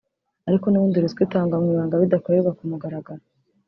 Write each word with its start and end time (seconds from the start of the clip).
ari 0.47 0.55
uko 0.57 0.67
n’ubundi 0.69 1.03
ruswa 1.03 1.21
itangwa 1.27 1.55
mu 1.63 1.67
ibanga 1.73 2.01
bidakorerwa 2.01 2.51
ku 2.57 2.63
mugaragaro 2.69 3.23